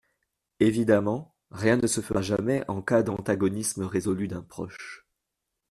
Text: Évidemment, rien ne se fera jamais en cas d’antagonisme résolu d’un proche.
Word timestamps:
Évidemment, 0.59 1.35
rien 1.51 1.77
ne 1.77 1.85
se 1.85 2.01
fera 2.01 2.23
jamais 2.23 2.63
en 2.67 2.81
cas 2.81 3.03
d’antagonisme 3.03 3.83
résolu 3.83 4.27
d’un 4.27 4.41
proche. 4.41 5.05